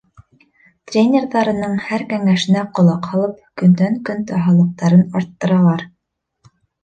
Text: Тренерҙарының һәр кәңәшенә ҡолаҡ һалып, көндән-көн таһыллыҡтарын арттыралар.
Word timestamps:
Тренерҙарының 0.91 1.75
һәр 1.89 2.05
кәңәшенә 2.13 2.63
ҡолаҡ 2.79 3.05
һалып, 3.11 3.37
көндән-көн 3.63 4.25
таһыллыҡтарын 4.31 5.05
арттыралар. 5.21 5.85